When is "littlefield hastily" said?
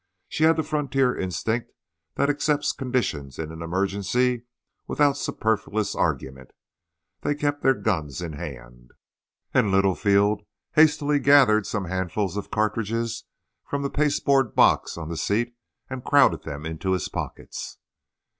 9.69-11.19